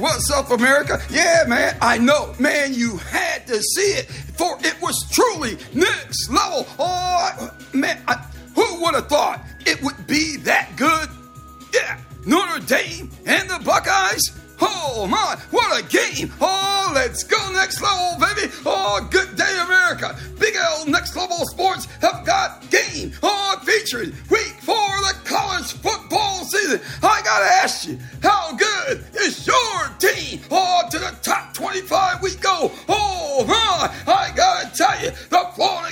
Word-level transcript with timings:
what's 0.00 0.30
up, 0.30 0.50
America? 0.50 1.00
Yeah, 1.10 1.44
man, 1.48 1.76
I 1.80 1.98
know. 1.98 2.34
Man, 2.38 2.74
you 2.74 2.96
had 2.98 3.46
to 3.48 3.60
see 3.60 3.92
it, 3.92 4.06
for 4.06 4.56
it 4.60 4.80
was 4.80 4.96
truly 5.10 5.58
next 5.74 6.30
level. 6.30 6.66
Oh, 6.78 7.50
man, 7.72 8.00
I, 8.06 8.14
who 8.54 8.82
would 8.82 8.94
have 8.94 9.08
thought 9.08 9.44
it 9.66 9.82
would 9.82 10.06
be 10.06 10.36
that 10.38 10.76
good? 10.76 11.08
Yeah, 11.74 11.98
Notre 12.24 12.64
Dame 12.64 13.10
and 13.26 13.50
the 13.50 13.58
Buckeyes. 13.64 14.30
Oh 14.60 15.06
my, 15.06 15.36
what 15.52 15.78
a 15.78 15.86
game! 15.86 16.32
Oh, 16.40 16.90
let's 16.92 17.22
go 17.22 17.52
next 17.52 17.80
level, 17.80 18.18
baby! 18.18 18.52
Oh, 18.66 19.06
good 19.08 19.36
day, 19.36 19.56
America! 19.64 20.18
Big 20.40 20.56
L 20.56 20.84
Next 20.86 21.14
Level 21.14 21.46
Sports 21.46 21.86
have 22.00 22.26
got 22.26 22.68
game! 22.68 23.12
Oh, 23.22 23.60
featuring 23.64 24.12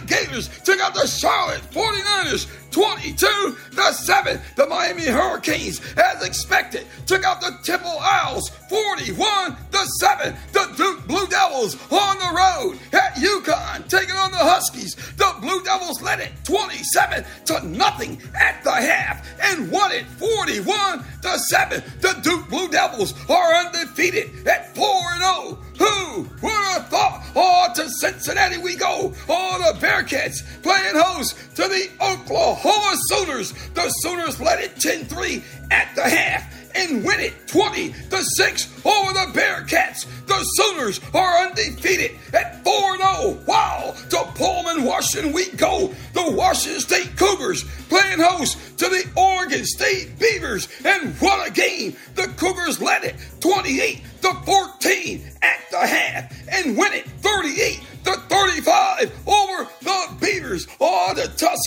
Gators 0.01 0.49
took 0.65 0.81
out 0.81 0.95
the 0.95 1.07
Charlotte 1.07 1.63
49ers 1.71 2.47
22 2.71 3.57
to 3.75 3.93
7. 3.93 4.41
The 4.57 4.67
Miami 4.67 5.07
Hurricanes, 5.07 5.81
as 5.97 6.23
expected, 6.23 6.87
took 7.07 7.25
out 7.25 7.41
the 7.41 7.57
Temple 7.65 7.99
Owls 8.01 8.51
41 8.69 9.57
to 9.73 9.87
7. 10.01 10.37
The 10.53 10.75
Duke 10.77 11.07
Blue 11.07 11.27
Devils 11.27 11.75
on 11.91 12.19
the 12.19 12.37
road 12.37 12.79
at 12.93 13.15
UConn 13.15 13.89
taking 13.89 14.17
on 14.17 14.31
the 14.31 14.37
Huskies. 14.37 14.95
The 15.17 15.35
Blue 15.41 15.63
Devils 15.65 16.03
led 16.03 16.21
it 16.21 16.33
27 16.45 17.25
to 17.47 17.67
nothing 17.67 18.21
at 18.39 18.63
the 18.63 18.73
half 18.73 19.27
and 19.41 19.71
won 19.71 19.93
it 19.93 20.05
41 20.05 21.05
to 21.23 21.39
7. 21.39 21.83
The 22.01 22.21
Duke 22.23 22.49
Blue 22.51 22.69
Devils 22.69 23.15
are 23.31 23.55
undefeated 23.55 24.47
at 24.47 24.75
4 24.77 24.85
0. 25.19 25.59
Who 25.79 26.29
would 26.43 26.66
Cincinnati 28.01 28.59
we 28.59 28.77
go. 28.77 29.15
All 29.29 29.59
the 29.59 29.79
Bearcats 29.79 30.43
playing 30.63 30.95
host 30.97 31.37
to 31.57 31.63
the 31.63 31.89
Oklahoma 32.01 32.97
Sooners. 33.09 33.53
The 33.71 33.89
Sooners 34.01 34.41
led 34.41 34.61
it 34.61 34.79
10 34.79 35.07
3 35.07 35.43
at 35.71 35.95
the 35.95 36.03
half 36.03 36.57
and 36.77 37.05
win 37.05 37.21
it 37.21 37.49
20 37.49 37.93
to 38.11 38.23
6 38.23 38.87
over 38.87 39.13
the 39.13 39.33
Bearcats. 39.33 40.07
The 40.27 40.43
Sooners 40.43 41.01
are 41.15 41.47
undefeated 41.47 42.13
at 42.35 42.63
4 42.65 42.97
0. 42.99 43.39
Wow, 43.47 43.95
to 44.11 44.17
Pullman, 44.35 44.85
Washington 44.85 45.33
we 45.33 45.51
go. 45.53 45.95
The 46.13 46.31
Washington 46.31 46.81
State 46.81 47.17
Cougars 47.17 47.65
playing 47.89 48.21
host 48.21 48.79
to 48.79 48.89
the 48.89 49.09
Oregon 49.17 49.65
State 49.65 50.19
Beavers. 50.19 50.69
And 50.85 51.15
what 51.15 51.49
a 51.49 51.53
game! 51.53 51.97
The 52.15 52.29
Cougars 52.37 52.81
led 52.81 53.05
it 53.05 53.17
28 53.41 54.03
to 54.23 54.35
14 54.45 55.31
at 55.43 55.61
the 55.71 55.87
half 55.87 56.49
and 56.49 56.77
win 56.77 56.93
it 56.93 57.07
38 57.21 57.76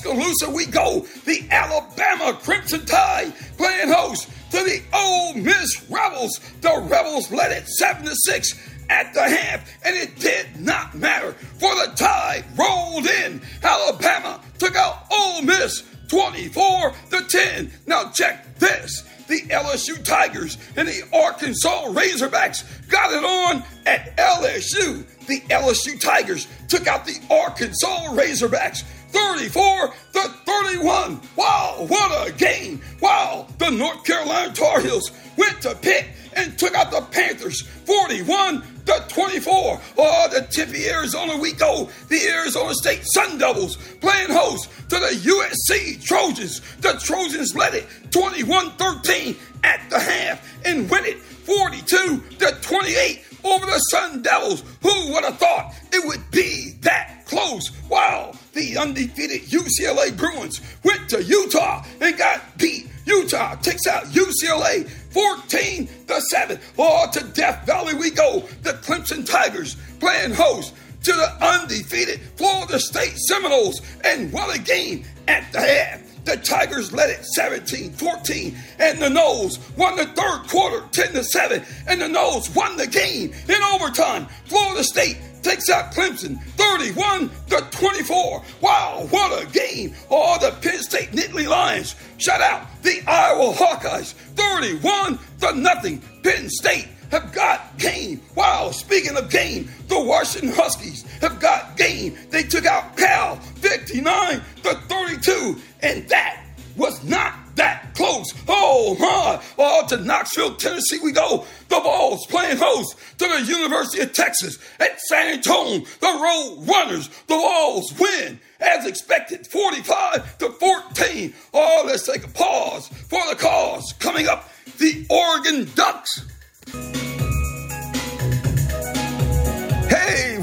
Tuscaloosa 0.09 0.49
we 0.49 0.65
go. 0.65 1.05
The 1.25 1.45
Alabama 1.51 2.37
Crimson 2.41 2.85
Tide 2.85 3.33
playing 3.57 3.91
host 3.91 4.29
to 4.51 4.57
the 4.57 4.81
Ole 4.93 5.35
Miss 5.35 5.85
Rebels. 5.89 6.39
The 6.61 6.87
Rebels 6.89 7.31
led 7.31 7.51
it 7.51 7.67
7 7.67 8.05
to 8.05 8.15
6 8.15 8.69
at 8.89 9.13
the 9.13 9.21
half, 9.21 9.69
and 9.85 9.95
it 9.95 10.17
did 10.19 10.59
not 10.59 10.95
matter, 10.95 11.33
for 11.33 11.73
the 11.75 11.93
tide 11.95 12.43
rolled 12.57 13.05
in. 13.05 13.39
Alabama 13.61 14.41
took 14.57 14.75
out 14.75 15.05
Ole 15.11 15.43
Miss 15.43 15.83
24 16.07 16.93
to 17.11 17.21
10. 17.21 17.71
Now 17.85 18.09
check 18.09 18.57
this. 18.57 19.03
The 19.27 19.41
LSU 19.41 20.03
Tigers 20.03 20.57
and 20.75 20.87
the 20.87 21.03
Arkansas 21.13 21.85
Razorbacks 21.89 22.89
got 22.89 23.13
it 23.13 23.23
on 23.23 23.63
at 23.85 24.17
LSU. 24.17 25.05
The 25.29 25.41
LSU 25.41 26.01
Tigers 26.01 26.47
took 26.67 26.87
out 26.87 27.05
the 27.05 27.19
Arkansas 27.29 28.15
Razorbacks 28.15 28.81
34 29.09 29.93
to 30.13 30.21
31. 30.43 31.21
Wow, 31.35 31.85
what 31.87 32.27
a 32.27 32.31
game. 32.31 32.81
Wow, 32.99 33.45
the 33.59 33.69
North 33.69 34.03
Carolina 34.05 34.51
Tar 34.55 34.81
Heels 34.81 35.11
went 35.37 35.61
to 35.61 35.75
Pitt 35.75 36.07
and 36.33 36.57
took 36.57 36.73
out 36.73 36.89
the 36.89 37.01
Panthers 37.11 37.61
41 37.61 38.63
to 38.87 39.05
24. 39.07 39.81
Oh, 39.99 40.27
the 40.33 40.47
Tempe 40.49 40.89
Arizona 40.89 41.37
we 41.37 41.53
go. 41.53 41.91
The 42.07 42.27
Arizona 42.29 42.73
State 42.73 43.03
Sun 43.13 43.37
Devils 43.37 43.77
playing 44.01 44.31
host 44.31 44.67
to 44.89 44.95
the 44.95 45.45
USC 45.69 46.03
Trojans. 46.03 46.61
The 46.77 46.93
Trojans 47.03 47.55
led 47.55 47.75
it 47.75 47.85
21 48.09 48.71
13 48.71 49.35
at 49.63 49.87
the 49.91 49.99
half 49.99 50.65
and 50.65 50.89
win 50.89 51.05
it 51.05 51.19
42 51.19 52.23
to 52.39 52.57
28 52.61 53.28
over 53.43 53.65
the 53.65 53.79
Sun 53.91 54.21
Devils. 54.21 54.63
Who 54.81 55.13
would 55.13 55.23
have 55.23 55.37
thought 55.37 55.73
it 55.91 56.05
would 56.07 56.29
be 56.31 56.73
that 56.81 57.25
close? 57.25 57.71
Wow, 57.89 58.33
the 58.53 58.77
undefeated 58.77 59.41
UCLA 59.43 60.15
Bruins 60.17 60.61
went 60.83 61.09
to 61.09 61.23
Utah 61.23 61.83
and 62.01 62.17
got 62.17 62.57
beat. 62.57 62.87
Utah 63.05 63.55
takes 63.55 63.87
out 63.87 64.03
UCLA 64.05 64.87
14 65.11 65.89
to 66.07 66.21
7. 66.21 66.59
Oh, 66.77 67.09
to 67.11 67.23
Death 67.33 67.65
Valley 67.65 67.95
we 67.95 68.11
go. 68.11 68.41
The 68.61 68.73
Clemson 68.73 69.25
Tigers 69.25 69.75
playing 69.99 70.33
host 70.33 70.75
to 71.03 71.11
the 71.11 71.45
undefeated 71.45 72.21
Florida 72.35 72.79
State 72.79 73.17
Seminoles. 73.17 73.81
And 74.03 74.31
what 74.31 74.55
a 74.55 74.61
game 74.61 75.05
at 75.27 75.51
the 75.51 75.59
half. 75.59 76.08
The 76.25 76.37
Tigers 76.37 76.93
led 76.93 77.09
it 77.09 77.25
17 77.25 77.93
14, 77.93 78.57
and 78.79 78.99
the 78.99 79.09
Noles 79.09 79.59
won 79.77 79.95
the 79.95 80.05
third 80.05 80.47
quarter 80.47 80.85
10 80.91 81.13
to 81.13 81.23
7, 81.23 81.63
and 81.87 82.01
the 82.01 82.07
Noles 82.07 82.53
won 82.55 82.77
the 82.77 82.87
game 82.87 83.33
in 83.47 83.63
overtime. 83.73 84.27
Florida 84.45 84.83
State 84.83 85.17
takes 85.41 85.69
out 85.69 85.93
Clemson 85.93 86.41
31 86.57 87.29
to 87.47 87.67
24. 87.71 88.43
Wow, 88.61 89.07
what 89.09 89.43
a 89.43 89.45
game! 89.47 89.95
Oh, 90.09 90.37
the 90.39 90.51
Penn 90.61 90.81
State 90.81 91.11
Nittany 91.11 91.47
Lions 91.47 91.95
shut 92.17 92.41
out 92.41 92.67
the 92.83 93.01
Iowa 93.07 93.53
Hawkeyes 93.53 94.13
31 94.35 95.19
to 95.41 95.55
nothing. 95.55 96.01
Penn 96.23 96.49
State 96.49 96.87
have 97.11 97.31
got 97.33 97.77
game. 97.77 98.21
Wow, 98.35 98.71
speaking 98.71 99.17
of 99.17 99.29
game, 99.29 99.69
the 99.87 100.01
Washington 100.01 100.51
Huskies 100.53 101.03
have 101.19 101.39
got 101.39 101.77
game. 101.77 102.17
They 102.29 102.43
took 102.43 102.65
out 102.65 102.97
Cal 102.97 103.35
59 103.35 104.41
to 104.63 104.75
32, 104.75 105.57
and 105.81 106.07
that 106.09 106.43
was 106.75 107.03
not 107.03 107.33
that 107.55 107.93
close. 107.93 108.33
Oh 108.47 108.95
my! 108.99 109.41
Oh, 109.57 109.85
to 109.87 109.97
Knoxville, 109.97 110.55
Tennessee 110.55 110.99
we 111.03 111.11
go. 111.11 111.45
The 111.67 111.79
Vols 111.79 112.25
playing 112.27 112.57
host 112.57 112.97
to 113.17 113.27
the 113.27 113.41
University 113.41 114.01
of 114.01 114.13
Texas 114.13 114.57
at 114.79 114.99
San 115.01 115.33
Antonio. 115.33 115.81
The 115.99 116.07
Road 116.07 116.65
Runners, 116.67 117.09
the 117.27 117.35
Vols 117.35 117.93
win 117.99 118.39
as 118.59 118.85
expected, 118.85 119.47
45 119.47 120.37
to 120.39 120.49
14. 120.49 121.33
Oh, 121.53 121.83
let's 121.85 122.05
take 122.05 122.23
a 122.23 122.29
pause 122.29 122.87
for 122.87 123.21
the 123.29 123.35
cause. 123.35 123.93
Coming 123.99 124.27
up, 124.27 124.49
the 124.77 125.05
Oregon 125.09 125.69
Ducks 125.75 126.25
Hey, 126.71 127.08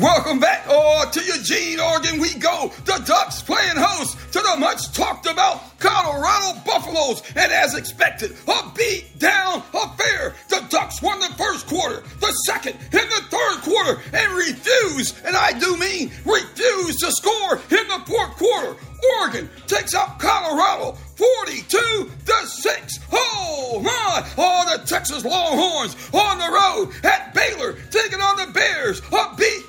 welcome 0.07 0.39
back 0.39 0.65
oh, 0.69 1.09
to 1.11 1.21
Eugene, 1.21 1.81
Oregon. 1.81 2.21
We 2.21 2.33
go. 2.35 2.71
The 2.85 3.03
Ducks 3.05 3.43
playing 3.43 3.77
host 3.77 4.17
to 4.33 4.39
the 4.39 4.57
much 4.57 4.93
talked 4.93 5.27
about 5.27 5.77
Colorado 5.81 6.61
Buffaloes. 6.65 7.23
And 7.35 7.51
as 7.51 7.75
expected, 7.75 8.37
a 8.47 8.71
beat 8.77 9.19
down 9.19 9.65
affair. 9.75 10.37
The 10.49 10.65
Ducks 10.69 11.03
won 11.03 11.19
the 11.19 11.35
first 11.37 11.67
quarter, 11.67 12.05
the 12.21 12.31
second, 12.47 12.77
and 12.93 13.11
the 13.11 13.23
third 13.31 13.63
quarter, 13.63 14.01
and 14.13 14.33
refused, 14.33 15.17
and 15.25 15.35
I 15.35 15.59
do 15.59 15.77
mean 15.77 16.13
refused 16.25 17.01
to 17.01 17.11
score 17.11 17.57
in 17.57 17.89
the 17.89 18.03
fourth 18.07 18.37
quarter. 18.37 18.77
Oregon 19.19 19.51
takes 19.67 19.95
out 19.95 20.21
Colorado 20.21 20.93
42 21.17 22.11
to 22.27 22.47
6. 22.47 22.99
Oh 23.13 23.81
my! 23.83 24.29
Oh, 24.39 24.77
the 24.77 24.87
Texas 24.87 25.25
Longhorns 25.25 25.97
on 26.13 26.39
the 26.39 26.47
road 26.47 26.95
at 27.05 27.35
Baylor 27.35 27.77
taking 27.91 28.21
on 28.21 28.37
the 28.37 28.53
Bears. 28.53 29.01
A 29.13 29.35
beat. 29.37 29.66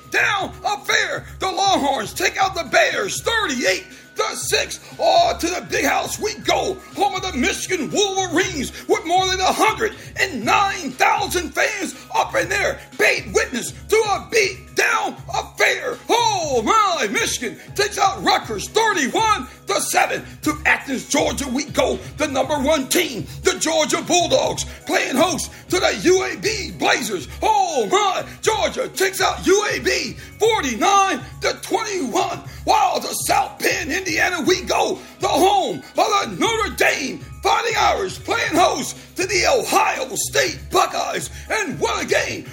Take 2.06 2.36
out 2.36 2.54
the 2.54 2.62
Bears 2.64 3.20
38 3.22 3.86
to 4.16 4.36
6. 4.36 4.80
Oh, 4.98 5.36
to 5.38 5.46
the 5.46 5.60
big 5.68 5.84
house 5.84 6.18
we 6.18 6.34
go. 6.38 6.78
Home 6.94 7.16
of 7.16 7.22
the 7.22 7.32
Michigan 7.36 7.90
Wolverines 7.90 8.72
with 8.88 9.04
more 9.04 9.26
than 9.26 9.38
109,000 9.38 11.50
fans 11.50 11.94
up 12.14 12.34
in 12.36 12.48
there. 12.48 12.78
Paid 12.98 13.34
witness 13.34 13.72
to 13.88 13.96
a 13.96 14.28
beat 14.30 14.67
Valley, 16.98 17.12
Michigan 17.12 17.56
takes 17.74 17.98
out 17.98 18.22
Rutgers 18.24 18.68
31 18.68 19.46
to 19.68 19.80
7. 19.80 20.24
To 20.42 20.58
Athens, 20.66 21.08
Georgia, 21.08 21.46
we 21.48 21.64
go. 21.66 21.96
The 22.16 22.26
number 22.26 22.58
one 22.58 22.88
team, 22.88 23.24
the 23.42 23.56
Georgia 23.58 24.02
Bulldogs, 24.02 24.64
playing 24.86 25.16
host 25.16 25.52
to 25.70 25.78
the 25.78 25.86
UAB 25.86 26.78
Blazers. 26.78 27.28
Oh 27.40 27.86
my! 27.90 28.28
Georgia 28.42 28.88
takes 28.88 29.20
out 29.20 29.36
UAB 29.38 30.18
49 30.38 31.20
to 31.42 31.52
21. 31.62 32.38
While 32.64 33.00
the 33.00 33.14
South 33.26 33.58
Bend, 33.60 33.92
Indiana, 33.92 34.42
we 34.42 34.62
go. 34.62 34.98
The 35.20 35.28
home 35.28 35.78
of 35.78 35.94
the 35.96 36.36
Notre 36.38 36.74
Dame 36.76 37.24
Fighting 37.42 37.74
Irish 37.78 38.18
playing 38.24 38.54
host 38.54 38.96
to 39.16 39.26
the 39.26 39.46
Ohio 39.46 40.08
State 40.14 40.58
Buckeyes. 40.70 41.30
And 41.48 41.78
what 41.78 42.02
a 42.02 42.06
game! 42.06 42.44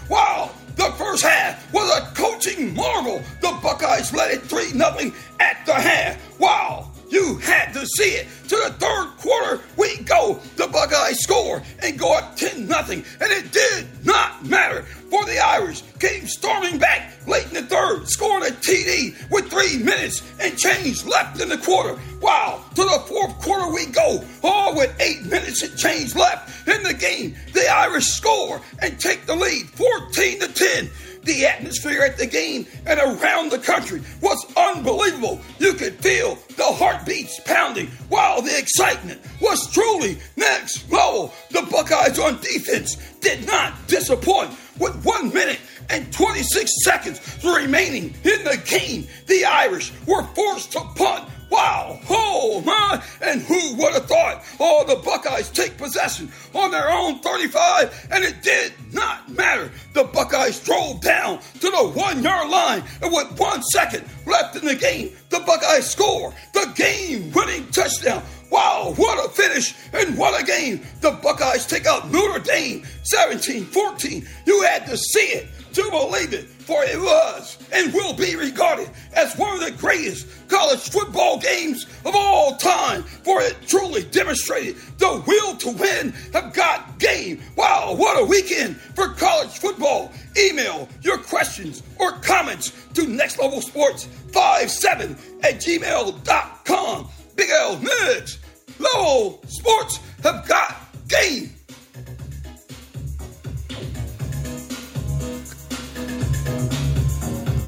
Led 4.78 4.96
it 4.96 5.00
3 5.00 5.10
0 5.10 5.16
at 5.40 5.66
the 5.66 5.74
half. 5.74 6.40
Wow! 6.40 6.92
You 7.10 7.38
had 7.38 7.74
to 7.74 7.86
see 7.86 8.16
it. 8.16 8.28
To 8.50 8.56
the 8.56 8.74
third 8.74 9.08
quarter, 9.18 9.62
we 9.78 9.98
go. 10.04 10.40
The 10.56 10.68
Buckeyes 10.68 11.20
score 11.20 11.62
and 11.82 11.98
go 11.98 12.18
up 12.18 12.36
10 12.36 12.68
0. 12.68 12.80
And 12.80 13.04
it 13.22 13.52
did 13.52 13.88
not 14.06 14.46
matter. 14.46 14.84
For 15.10 15.24
the 15.26 15.40
Irish 15.40 15.84
came 16.00 16.28
storming 16.28 16.78
back 16.78 17.14
late 17.28 17.48
in 17.48 17.54
the 17.54 17.62
third, 17.62 18.10
scoring 18.10 18.44
a 18.44 18.54
TD 18.54 19.30
with 19.30 19.50
three 19.50 19.78
minutes 19.82 20.24
and 20.40 20.58
change 20.58 21.06
left 21.06 21.42
in 21.42 21.50
the 21.50 21.58
quarter. 21.58 21.98
Wow, 22.22 22.64
to 22.76 22.84
the 22.84 23.04
fourth 23.08 23.40
quarter 23.40 23.72
we 23.74 23.86
go. 23.86 24.24
All 24.44 24.76
with 24.76 24.94
eight 25.00 25.24
minutes 25.26 25.62
and 25.64 25.78
change 25.78 26.16
left 26.16 26.68
in 26.68 26.84
the 26.84 26.94
game. 26.94 27.36
The 27.54 27.68
Irish 27.70 28.06
score 28.06 28.62
and 28.80 29.00
take 29.00 29.26
the 29.26 29.36
lead 29.36 29.70
14 29.70 30.40
to 30.40 30.48
10. 30.48 30.90
The 31.26 31.48
atmosphere 31.48 32.04
at 32.04 32.18
the 32.18 32.28
game 32.28 32.68
and 32.86 33.00
around 33.00 33.52
the 33.52 33.58
country 33.58 34.02
was 34.22 34.46
unbelievable. 34.56 35.42
You 35.58 35.74
could 35.74 35.96
feel 35.96 36.38
the 36.56 36.64
heartbeats 36.64 37.40
pounding 37.46 37.88
while 38.10 38.44
the 38.44 38.58
excitement 38.58 39.22
was 39.42 39.72
truly 39.72 40.20
next 40.36 40.90
level. 40.92 41.34
The 41.50 41.64
Buckeyes 41.64 42.20
on 42.20 42.40
defense 42.42 42.96
did 43.22 43.46
not 43.48 43.74
disappoint 43.88 44.52
with 44.78 45.04
one 45.04 45.34
minute 45.34 45.60
and 45.90 46.12
26 46.14 46.72
seconds 46.84 47.20
remaining 47.44 48.14
in 48.24 48.44
the 48.44 48.62
game. 48.66 49.08
The 49.26 49.46
Irish 49.46 49.92
were 50.06 50.24
forced 50.36 50.74
to 50.74 50.82
punt 50.96 51.28
Wow! 51.50 52.00
Oh 52.10 52.62
my! 52.66 53.02
And 53.22 53.42
who 53.42 53.76
would 53.76 53.94
have 53.94 54.06
thought? 54.06 54.44
Oh, 54.60 54.84
the 54.88 54.96
Buckeyes 54.96 55.50
take 55.50 55.78
possession 55.78 56.32
on 56.54 56.72
their 56.72 56.90
own 56.90 57.20
35, 57.20 58.08
and 58.12 58.24
it 58.24 58.42
did 58.42 58.74
not 58.92 59.30
matter. 59.30 59.72
The 59.94 60.04
Buckeyes 60.04 60.60
drove 60.64 61.02
down 61.02 61.40
to 61.60 61.70
the 61.70 61.92
one 61.94 62.24
yard 62.24 62.50
line, 62.50 62.84
and 63.02 63.14
with 63.14 63.40
one 63.40 63.62
second 63.64 64.06
left 64.26 64.56
in 64.56 64.66
the 64.66 64.76
game, 64.76 65.12
the 65.30 65.40
Buckeyes 65.40 65.90
score 65.90 66.34
the 66.54 66.72
game 66.76 67.32
winning 67.32 67.68
touchdown. 67.68 68.24
Wow, 68.52 68.94
what 68.96 69.26
a 69.26 69.30
finish 69.30 69.74
and 69.94 70.18
what 70.18 70.40
a 70.40 70.46
game. 70.46 70.82
The 71.02 71.12
Buckeyes 71.12 71.66
take 71.66 71.86
out 71.86 72.12
Notre 72.12 72.40
Dame 72.40 72.86
17 73.04 73.66
14. 73.66 74.28
You 74.46 74.62
had 74.62 74.86
to 74.88 74.98
see 74.98 75.20
it 75.20 75.48
to 75.74 75.90
believe 75.92 76.34
it, 76.34 76.48
for 76.66 76.84
it 76.84 77.00
was 77.00 77.58
and 77.72 77.94
will 77.94 78.14
be 78.14 78.36
regarded 78.36 78.90
as 79.14 79.36
one 79.38 79.54
of 79.54 79.64
the 79.64 79.72
greatest 79.72 80.28
college 80.48 80.90
football 80.90 81.40
games 81.40 81.86
of 82.06 82.16
all 82.16 82.56
time, 82.58 83.04
for 83.04 83.42
it 83.42 83.56
truly 83.68 84.04
demonstrated 84.06 84.76
the 84.98 85.24
will 85.28 85.56
to 85.58 85.72
win 85.72 86.14
of 86.34 86.54
God 86.54 87.00
game. 87.00 87.42
Wow, 87.56 87.96
what 87.96 88.22
a 88.22 88.26
weekend 88.26 88.78
for 88.96 89.10
college 89.10 89.50
football. 89.50 90.12
Email 90.38 90.90
your 91.02 91.18
questions 91.18 91.84
or 91.98 92.14
comments 92.14 92.72
to 92.94 93.08
Next 93.08 93.40
Level 93.40 93.62
Sports 93.62 94.06
57 94.34 95.16
at 95.44 95.56
gmail.com. 95.56 97.08
Big 97.36 97.50
L 97.50 97.78
Migs, 97.78 98.38
Level 98.80 99.42
Sports 99.48 100.00
have 100.24 100.48
got 100.48 100.76
game. 101.08 101.55